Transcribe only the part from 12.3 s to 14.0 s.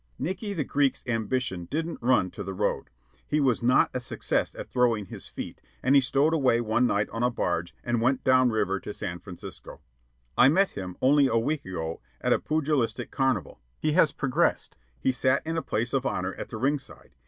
a pugilistic carnival. He